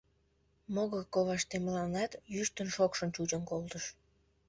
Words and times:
Могыр 0.73 1.03
коваштемланат 1.13 2.11
йӱштын-шокшын 2.33 3.09
чучын 3.15 3.41
колтыш. 3.49 3.83